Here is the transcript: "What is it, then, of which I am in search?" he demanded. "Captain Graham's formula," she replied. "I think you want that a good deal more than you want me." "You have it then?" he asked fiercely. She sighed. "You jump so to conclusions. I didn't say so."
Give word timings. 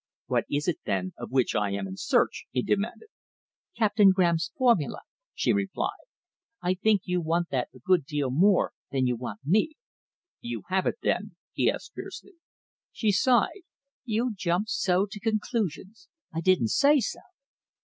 "What 0.25 0.45
is 0.49 0.67
it, 0.67 0.79
then, 0.83 1.13
of 1.19 1.29
which 1.29 1.53
I 1.53 1.69
am 1.73 1.85
in 1.85 1.95
search?" 1.95 2.45
he 2.49 2.63
demanded. 2.63 3.09
"Captain 3.77 4.09
Graham's 4.09 4.51
formula," 4.57 5.01
she 5.35 5.53
replied. 5.53 6.07
"I 6.59 6.73
think 6.73 7.01
you 7.03 7.21
want 7.21 7.49
that 7.49 7.69
a 7.71 7.77
good 7.77 8.05
deal 8.07 8.31
more 8.31 8.73
than 8.91 9.05
you 9.05 9.15
want 9.15 9.41
me." 9.45 9.73
"You 10.39 10.63
have 10.69 10.87
it 10.87 10.97
then?" 11.03 11.35
he 11.53 11.69
asked 11.69 11.93
fiercely. 11.93 12.33
She 12.91 13.11
sighed. 13.11 13.61
"You 14.03 14.31
jump 14.35 14.69
so 14.69 15.05
to 15.05 15.19
conclusions. 15.19 16.09
I 16.33 16.41
didn't 16.41 16.69
say 16.69 16.99
so." 16.99 17.19